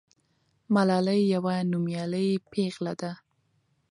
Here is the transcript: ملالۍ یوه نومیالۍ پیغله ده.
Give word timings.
ملالۍ 0.73 1.21
یوه 1.35 1.53
نومیالۍ 1.71 2.29
پیغله 2.51 2.93
ده. 3.01 3.11